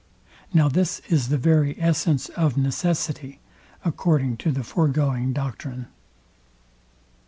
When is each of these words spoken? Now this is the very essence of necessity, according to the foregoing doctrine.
Now 0.51 0.67
this 0.67 0.99
is 1.09 1.29
the 1.29 1.37
very 1.37 1.79
essence 1.79 2.29
of 2.29 2.57
necessity, 2.57 3.39
according 3.85 4.37
to 4.37 4.51
the 4.51 4.63
foregoing 4.63 5.31
doctrine. 5.31 5.89